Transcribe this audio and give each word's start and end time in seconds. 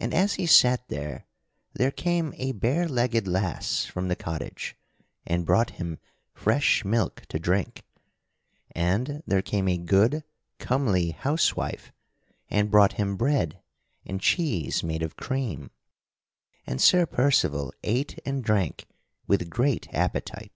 And 0.00 0.14
as 0.14 0.36
he 0.36 0.46
sat 0.46 0.88
there 0.88 1.26
there 1.74 1.90
came 1.90 2.32
a 2.38 2.52
barelegged 2.54 3.26
lass 3.26 3.84
from 3.84 4.08
the 4.08 4.16
cottage 4.16 4.76
and 5.26 5.44
brought 5.44 5.72
him 5.72 5.98
fresh 6.32 6.86
milk 6.86 7.26
to 7.28 7.38
drink; 7.38 7.82
and 8.74 9.22
there 9.26 9.42
came 9.42 9.68
a 9.68 9.76
good, 9.76 10.24
comely 10.58 11.10
housewife 11.10 11.92
and 12.48 12.70
brought 12.70 12.94
him 12.94 13.18
bread 13.18 13.60
and 14.06 14.22
cheese 14.22 14.82
made 14.82 15.02
of 15.02 15.16
cream; 15.16 15.70
and 16.66 16.80
Sir 16.80 17.04
Percival 17.04 17.74
ate 17.84 18.18
and 18.24 18.42
drank 18.42 18.86
with 19.26 19.50
great 19.50 19.86
appetite. 19.92 20.52